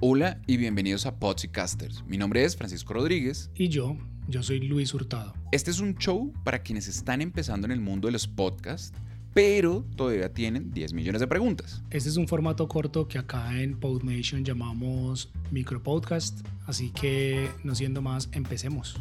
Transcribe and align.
Hola 0.00 0.40
y 0.46 0.58
bienvenidos 0.58 1.06
a 1.06 1.18
Podcasters. 1.18 2.04
Mi 2.06 2.18
nombre 2.18 2.44
es 2.44 2.56
Francisco 2.56 2.94
Rodríguez. 2.94 3.50
Y 3.56 3.66
yo, 3.66 3.96
yo 4.28 4.44
soy 4.44 4.60
Luis 4.60 4.94
Hurtado. 4.94 5.34
Este 5.50 5.72
es 5.72 5.80
un 5.80 5.96
show 5.96 6.32
para 6.44 6.60
quienes 6.60 6.86
están 6.86 7.20
empezando 7.20 7.66
en 7.66 7.72
el 7.72 7.80
mundo 7.80 8.06
de 8.06 8.12
los 8.12 8.28
podcasts, 8.28 8.92
pero 9.34 9.84
todavía 9.96 10.32
tienen 10.32 10.70
10 10.72 10.92
millones 10.92 11.20
de 11.20 11.26
preguntas. 11.26 11.82
Este 11.90 12.08
es 12.08 12.16
un 12.16 12.28
formato 12.28 12.68
corto 12.68 13.08
que 13.08 13.18
acá 13.18 13.60
en 13.60 13.76
PodNation 13.80 14.44
llamamos 14.44 15.32
micropodcast, 15.50 16.46
así 16.66 16.90
que 16.90 17.50
no 17.64 17.74
siendo 17.74 18.00
más, 18.00 18.28
empecemos. 18.30 19.00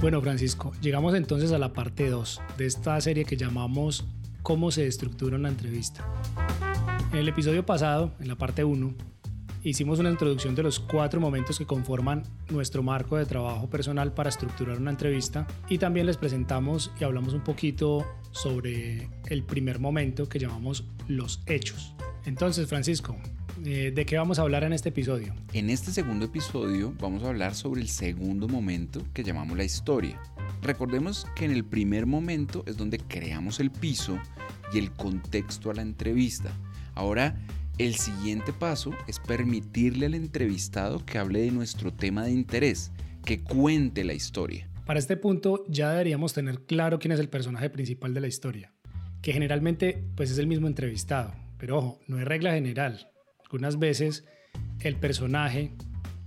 Bueno, 0.00 0.22
Francisco, 0.22 0.70
llegamos 0.80 1.16
entonces 1.16 1.50
a 1.50 1.58
la 1.58 1.72
parte 1.72 2.08
2 2.08 2.40
de 2.58 2.66
esta 2.66 3.00
serie 3.00 3.24
que 3.24 3.36
llamamos 3.36 4.04
¿Cómo 4.42 4.72
se 4.72 4.88
estructura 4.88 5.36
una 5.36 5.48
entrevista? 5.48 6.04
En 7.12 7.18
el 7.18 7.28
episodio 7.28 7.66
pasado, 7.66 8.14
en 8.20 8.28
la 8.28 8.36
parte 8.36 8.64
1, 8.64 8.94
hicimos 9.64 9.98
una 9.98 10.08
introducción 10.08 10.54
de 10.54 10.62
los 10.62 10.80
cuatro 10.80 11.20
momentos 11.20 11.58
que 11.58 11.66
conforman 11.66 12.22
nuestro 12.48 12.82
marco 12.82 13.18
de 13.18 13.26
trabajo 13.26 13.68
personal 13.68 14.14
para 14.14 14.30
estructurar 14.30 14.78
una 14.78 14.92
entrevista 14.92 15.46
y 15.68 15.76
también 15.76 16.06
les 16.06 16.16
presentamos 16.16 16.90
y 16.98 17.04
hablamos 17.04 17.34
un 17.34 17.44
poquito 17.44 18.06
sobre 18.30 19.10
el 19.26 19.44
primer 19.44 19.78
momento 19.78 20.26
que 20.26 20.38
llamamos 20.38 20.86
los 21.06 21.42
hechos. 21.44 21.94
Entonces, 22.24 22.66
Francisco, 22.66 23.14
eh, 23.62 23.92
¿de 23.94 24.06
qué 24.06 24.16
vamos 24.16 24.38
a 24.38 24.42
hablar 24.42 24.64
en 24.64 24.72
este 24.72 24.88
episodio? 24.88 25.34
En 25.52 25.68
este 25.68 25.90
segundo 25.90 26.24
episodio 26.24 26.94
vamos 26.98 27.24
a 27.24 27.28
hablar 27.28 27.54
sobre 27.54 27.82
el 27.82 27.88
segundo 27.88 28.48
momento 28.48 29.02
que 29.12 29.22
llamamos 29.22 29.58
la 29.58 29.64
historia. 29.64 30.18
Recordemos 30.62 31.26
que 31.36 31.44
en 31.44 31.50
el 31.50 31.66
primer 31.66 32.06
momento 32.06 32.64
es 32.66 32.78
donde 32.78 32.96
creamos 32.96 33.60
el 33.60 33.70
piso 33.70 34.18
y 34.72 34.78
el 34.78 34.92
contexto 34.92 35.70
a 35.70 35.74
la 35.74 35.82
entrevista 35.82 36.50
Ahora, 36.94 37.36
el 37.78 37.94
siguiente 37.94 38.52
paso 38.52 38.92
es 39.06 39.18
permitirle 39.18 40.06
al 40.06 40.14
entrevistado 40.14 41.04
que 41.04 41.18
hable 41.18 41.40
de 41.40 41.50
nuestro 41.50 41.92
tema 41.92 42.24
de 42.24 42.32
interés, 42.32 42.92
que 43.24 43.40
cuente 43.40 44.04
la 44.04 44.14
historia. 44.14 44.68
Para 44.84 44.98
este 44.98 45.16
punto 45.16 45.64
ya 45.68 45.90
deberíamos 45.90 46.32
tener 46.34 46.60
claro 46.66 46.98
quién 46.98 47.12
es 47.12 47.20
el 47.20 47.28
personaje 47.28 47.70
principal 47.70 48.14
de 48.14 48.20
la 48.20 48.26
historia, 48.26 48.72
que 49.22 49.32
generalmente 49.32 50.04
pues 50.16 50.30
es 50.30 50.38
el 50.38 50.46
mismo 50.46 50.66
entrevistado, 50.66 51.34
pero 51.58 51.78
ojo, 51.78 52.00
no 52.08 52.18
es 52.18 52.24
regla 52.24 52.52
general. 52.52 53.08
Algunas 53.44 53.78
veces 53.78 54.24
el 54.80 54.96
personaje 54.96 55.72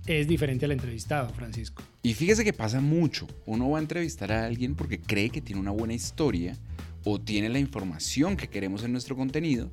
es 0.06 0.26
diferente 0.26 0.64
al 0.64 0.72
entrevistado, 0.72 1.28
Francisco. 1.34 1.82
Y 2.02 2.14
fíjese 2.14 2.44
que 2.44 2.52
pasa 2.52 2.80
mucho. 2.80 3.26
Uno 3.46 3.70
va 3.70 3.78
a 3.78 3.82
entrevistar 3.82 4.32
a 4.32 4.46
alguien 4.46 4.74
porque 4.74 5.00
cree 5.00 5.30
que 5.30 5.40
tiene 5.40 5.60
una 5.60 5.72
buena 5.72 5.94
historia 5.94 6.56
o 7.04 7.20
tiene 7.20 7.48
la 7.48 7.58
información 7.58 8.36
que 8.36 8.48
queremos 8.48 8.82
en 8.82 8.92
nuestro 8.92 9.16
contenido, 9.16 9.70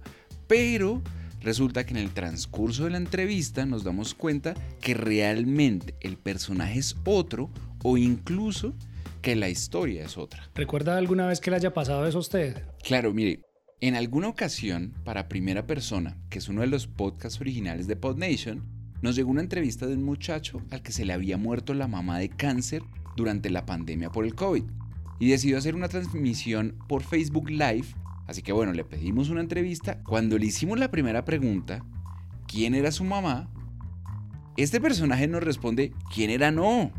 pero 0.47 1.01
resulta 1.41 1.85
que 1.85 1.91
en 1.91 1.97
el 1.97 2.11
transcurso 2.11 2.85
de 2.85 2.91
la 2.91 2.97
entrevista 2.97 3.65
nos 3.65 3.83
damos 3.83 4.13
cuenta 4.13 4.53
que 4.81 4.93
realmente 4.93 5.95
el 6.01 6.17
personaje 6.17 6.79
es 6.79 6.95
otro 7.05 7.49
o 7.83 7.97
incluso 7.97 8.73
que 9.21 9.35
la 9.35 9.49
historia 9.49 10.05
es 10.05 10.17
otra. 10.17 10.49
¿Recuerda 10.55 10.97
alguna 10.97 11.27
vez 11.27 11.39
que 11.39 11.49
le 11.49 11.57
haya 11.57 11.73
pasado 11.73 12.05
eso 12.05 12.17
a 12.17 12.21
usted? 12.21 12.63
Claro, 12.83 13.13
mire, 13.13 13.41
en 13.81 13.95
alguna 13.95 14.29
ocasión, 14.29 14.93
para 15.03 15.27
primera 15.27 15.65
persona, 15.67 16.17
que 16.29 16.39
es 16.39 16.47
uno 16.47 16.61
de 16.61 16.67
los 16.67 16.87
podcasts 16.87 17.41
originales 17.41 17.87
de 17.87 17.95
PodNation, 17.95 18.63
nos 19.01 19.15
llegó 19.15 19.31
una 19.31 19.41
entrevista 19.41 19.85
de 19.85 19.95
un 19.95 20.03
muchacho 20.03 20.61
al 20.71 20.81
que 20.81 20.93
se 20.93 21.03
le 21.03 21.11
había 21.11 21.37
muerto 21.37 21.73
la 21.73 21.87
mamá 21.87 22.19
de 22.19 22.29
cáncer 22.29 22.83
durante 23.17 23.49
la 23.49 23.65
pandemia 23.65 24.09
por 24.09 24.23
el 24.25 24.35
COVID 24.35 24.63
y 25.19 25.29
decidió 25.29 25.57
hacer 25.57 25.75
una 25.75 25.89
transmisión 25.89 26.77
por 26.87 27.03
Facebook 27.03 27.49
Live 27.49 27.87
Así 28.27 28.41
que 28.41 28.51
bueno, 28.51 28.73
le 28.73 28.83
pedimos 28.83 29.29
una 29.29 29.41
entrevista. 29.41 30.01
Cuando 30.03 30.37
le 30.37 30.45
hicimos 30.45 30.79
la 30.79 30.91
primera 30.91 31.25
pregunta, 31.25 31.83
¿quién 32.47 32.75
era 32.75 32.91
su 32.91 33.03
mamá? 33.03 33.49
Este 34.55 34.79
personaje 34.79 35.27
nos 35.27 35.43
responde, 35.43 35.91
¿quién 36.13 36.29
era 36.29 36.51
no? 36.51 36.91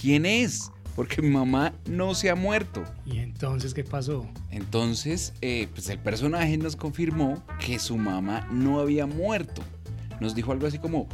¿Quién 0.00 0.26
es? 0.26 0.70
Porque 0.94 1.22
mi 1.22 1.30
mamá 1.30 1.72
no 1.86 2.14
se 2.14 2.28
ha 2.28 2.34
muerto. 2.34 2.84
¿Y 3.06 3.18
entonces 3.18 3.72
qué 3.72 3.84
pasó? 3.84 4.26
Entonces, 4.50 5.32
eh, 5.40 5.68
pues 5.72 5.88
el 5.88 5.98
personaje 5.98 6.56
nos 6.58 6.76
confirmó 6.76 7.42
que 7.64 7.78
su 7.78 7.96
mamá 7.96 8.46
no 8.50 8.80
había 8.80 9.06
muerto. 9.06 9.62
Nos 10.20 10.34
dijo 10.34 10.52
algo 10.52 10.66
así 10.66 10.78
como, 10.78 11.08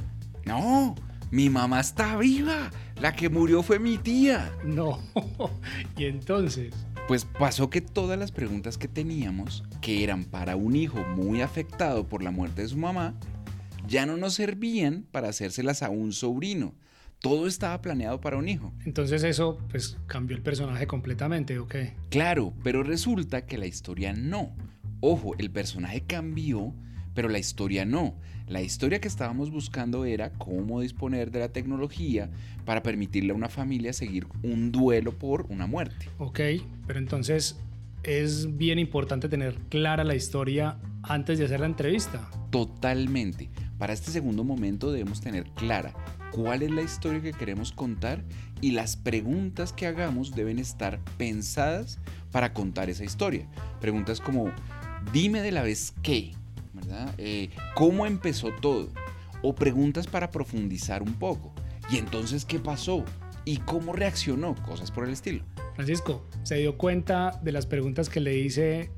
no, 0.44 0.94
mi 1.30 1.50
mamá 1.50 1.80
está 1.80 2.16
viva. 2.16 2.70
La 3.00 3.14
que 3.14 3.28
murió 3.28 3.62
fue 3.62 3.78
mi 3.78 3.98
tía. 3.98 4.52
No. 4.64 4.98
¿Y 5.96 6.06
entonces? 6.06 6.72
Pues 7.06 7.26
pasó 7.26 7.68
que 7.68 7.82
todas 7.82 8.18
las 8.18 8.32
preguntas 8.32 8.78
que 8.78 8.88
teníamos, 8.88 9.62
que 9.82 10.02
eran 10.02 10.24
para 10.24 10.56
un 10.56 10.74
hijo 10.74 11.04
muy 11.16 11.42
afectado 11.42 12.08
por 12.08 12.22
la 12.22 12.30
muerte 12.30 12.62
de 12.62 12.68
su 12.68 12.78
mamá, 12.78 13.14
ya 13.86 14.06
no 14.06 14.16
nos 14.16 14.34
servían 14.34 15.04
para 15.10 15.28
hacérselas 15.28 15.82
a 15.82 15.90
un 15.90 16.14
sobrino. 16.14 16.74
Todo 17.20 17.46
estaba 17.46 17.82
planeado 17.82 18.22
para 18.22 18.38
un 18.38 18.48
hijo. 18.48 18.72
Entonces 18.86 19.22
eso 19.22 19.58
pues 19.70 19.98
cambió 20.06 20.34
el 20.34 20.42
personaje 20.42 20.86
completamente, 20.86 21.58
¿o 21.58 21.68
qué? 21.68 21.92
Claro, 22.08 22.54
pero 22.62 22.82
resulta 22.82 23.44
que 23.44 23.58
la 23.58 23.66
historia 23.66 24.14
no. 24.14 24.56
Ojo, 25.00 25.34
el 25.36 25.50
personaje 25.50 26.02
cambió, 26.06 26.74
pero 27.14 27.28
la 27.28 27.38
historia 27.38 27.84
no. 27.84 28.14
La 28.46 28.60
historia 28.60 29.00
que 29.00 29.08
estábamos 29.08 29.50
buscando 29.50 30.04
era 30.04 30.30
cómo 30.30 30.80
disponer 30.80 31.30
de 31.30 31.40
la 31.40 31.48
tecnología 31.48 32.28
para 32.66 32.82
permitirle 32.82 33.32
a 33.32 33.34
una 33.34 33.48
familia 33.48 33.92
seguir 33.92 34.26
un 34.42 34.70
duelo 34.70 35.12
por 35.12 35.46
una 35.48 35.66
muerte. 35.66 36.08
Ok, 36.18 36.40
pero 36.86 36.98
entonces 36.98 37.56
es 38.02 38.56
bien 38.56 38.78
importante 38.78 39.28
tener 39.28 39.54
clara 39.70 40.04
la 40.04 40.14
historia 40.14 40.76
antes 41.02 41.38
de 41.38 41.46
hacer 41.46 41.60
la 41.60 41.66
entrevista. 41.66 42.28
Totalmente. 42.50 43.48
Para 43.78 43.92
este 43.92 44.10
segundo 44.10 44.44
momento 44.44 44.92
debemos 44.92 45.20
tener 45.20 45.44
clara 45.54 45.94
cuál 46.30 46.62
es 46.62 46.70
la 46.70 46.82
historia 46.82 47.22
que 47.22 47.32
queremos 47.32 47.72
contar 47.72 48.22
y 48.60 48.72
las 48.72 48.96
preguntas 48.96 49.72
que 49.72 49.86
hagamos 49.86 50.34
deben 50.34 50.58
estar 50.58 51.00
pensadas 51.16 51.98
para 52.30 52.52
contar 52.52 52.90
esa 52.90 53.04
historia. 53.04 53.46
Preguntas 53.80 54.20
como, 54.20 54.50
dime 55.12 55.40
de 55.40 55.52
la 55.52 55.62
vez 55.62 55.94
eh, 57.18 57.50
¿Cómo 57.74 58.06
empezó 58.06 58.50
todo? 58.60 58.88
O 59.42 59.54
preguntas 59.54 60.06
para 60.06 60.30
profundizar 60.30 61.02
un 61.02 61.14
poco. 61.14 61.52
¿Y 61.90 61.98
entonces 61.98 62.44
qué 62.44 62.58
pasó? 62.58 63.04
¿Y 63.44 63.58
cómo 63.58 63.92
reaccionó? 63.92 64.54
Cosas 64.62 64.90
por 64.90 65.04
el 65.04 65.12
estilo. 65.12 65.44
Francisco, 65.74 66.26
¿se 66.44 66.56
dio 66.56 66.78
cuenta 66.78 67.38
de 67.42 67.52
las 67.52 67.66
preguntas 67.66 68.08
que 68.08 68.20
le 68.20 68.38
hice 68.38 68.90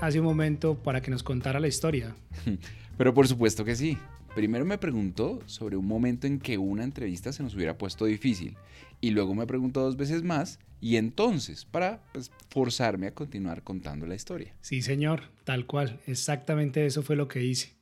hace 0.00 0.20
un 0.20 0.26
momento 0.26 0.76
para 0.82 1.00
que 1.00 1.10
nos 1.10 1.22
contara 1.22 1.60
la 1.60 1.68
historia? 1.68 2.14
Pero 2.98 3.14
por 3.14 3.28
supuesto 3.28 3.64
que 3.64 3.76
sí. 3.76 3.98
Primero 4.34 4.64
me 4.64 4.78
preguntó 4.78 5.40
sobre 5.46 5.76
un 5.76 5.86
momento 5.86 6.26
en 6.26 6.38
que 6.38 6.58
una 6.58 6.84
entrevista 6.84 7.32
se 7.32 7.42
nos 7.42 7.54
hubiera 7.54 7.78
puesto 7.78 8.04
difícil 8.04 8.56
y 9.00 9.10
luego 9.10 9.34
me 9.34 9.46
preguntó 9.46 9.82
dos 9.82 9.96
veces 9.96 10.22
más 10.22 10.60
y 10.80 10.96
entonces 10.96 11.64
para 11.64 12.02
pues, 12.12 12.30
forzarme 12.50 13.08
a 13.08 13.14
continuar 13.14 13.62
contando 13.62 14.06
la 14.06 14.14
historia. 14.14 14.54
Sí, 14.60 14.82
señor, 14.82 15.22
tal 15.44 15.66
cual, 15.66 16.00
exactamente 16.06 16.86
eso 16.86 17.02
fue 17.02 17.16
lo 17.16 17.26
que 17.26 17.42
hice. 17.44 17.74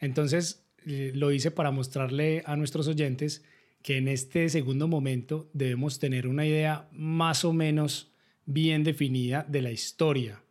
Entonces 0.00 0.64
eh, 0.86 1.12
lo 1.14 1.32
hice 1.32 1.50
para 1.50 1.70
mostrarle 1.70 2.42
a 2.46 2.56
nuestros 2.56 2.88
oyentes 2.88 3.44
que 3.82 3.96
en 3.96 4.08
este 4.08 4.48
segundo 4.48 4.88
momento 4.88 5.50
debemos 5.52 5.98
tener 5.98 6.26
una 6.26 6.46
idea 6.46 6.88
más 6.92 7.44
o 7.44 7.52
menos 7.52 8.12
bien 8.46 8.82
definida 8.82 9.44
de 9.48 9.62
la 9.62 9.70
historia, 9.70 10.42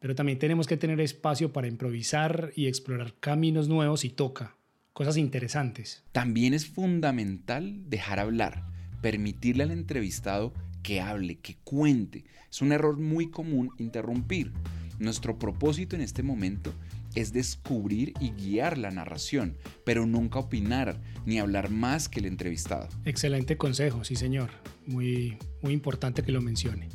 pero 0.00 0.14
también 0.14 0.38
tenemos 0.38 0.66
que 0.66 0.76
tener 0.76 1.00
espacio 1.00 1.52
para 1.52 1.68
improvisar 1.68 2.52
y 2.56 2.66
explorar 2.66 3.14
caminos 3.20 3.68
nuevos 3.68 4.04
y 4.04 4.10
toca, 4.10 4.56
cosas 4.98 5.16
interesantes. 5.16 6.02
También 6.10 6.54
es 6.54 6.66
fundamental 6.66 7.88
dejar 7.88 8.18
hablar 8.18 8.64
permitirle 9.00 9.62
al 9.62 9.70
entrevistado 9.70 10.52
que 10.82 11.00
hable, 11.00 11.38
que 11.38 11.54
cuente. 11.62 12.24
Es 12.50 12.62
un 12.62 12.72
error 12.72 12.98
muy 12.98 13.30
común 13.30 13.70
interrumpir. 13.78 14.52
Nuestro 14.98 15.38
propósito 15.38 15.94
en 15.94 16.02
este 16.02 16.24
momento 16.24 16.74
es 17.14 17.32
descubrir 17.32 18.12
y 18.18 18.30
guiar 18.30 18.76
la 18.76 18.90
narración, 18.90 19.56
pero 19.84 20.04
nunca 20.04 20.40
opinar 20.40 21.00
ni 21.26 21.38
hablar 21.38 21.70
más 21.70 22.08
que 22.08 22.18
el 22.18 22.26
entrevistado. 22.26 22.88
Excelente 23.04 23.56
consejo, 23.56 24.02
sí 24.02 24.16
señor. 24.16 24.50
Muy, 24.84 25.38
muy 25.62 25.74
importante 25.74 26.24
que 26.24 26.32
lo 26.32 26.40
mencione. 26.40 26.88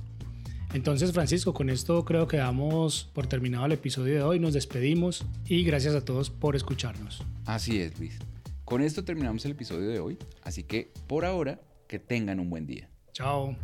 Entonces, 0.73 1.11
Francisco, 1.11 1.53
con 1.53 1.69
esto 1.69 2.03
creo 2.03 2.27
que 2.27 2.37
damos 2.37 3.09
por 3.13 3.27
terminado 3.27 3.65
el 3.65 3.73
episodio 3.73 4.15
de 4.15 4.23
hoy. 4.23 4.39
Nos 4.39 4.53
despedimos 4.53 5.23
y 5.45 5.63
gracias 5.63 5.93
a 5.93 6.03
todos 6.03 6.31
por 6.31 6.55
escucharnos. 6.55 7.23
Así 7.45 7.79
es, 7.79 7.97
Luis. 7.99 8.17
Con 8.65 8.81
esto 8.81 9.03
terminamos 9.03 9.45
el 9.45 9.51
episodio 9.51 9.87
de 9.87 9.99
hoy, 9.99 10.17
así 10.41 10.63
que 10.63 10.91
por 11.07 11.25
ahora, 11.25 11.61
que 11.87 11.99
tengan 11.99 12.39
un 12.39 12.49
buen 12.49 12.65
día. 12.65 12.89
Chao. 13.11 13.55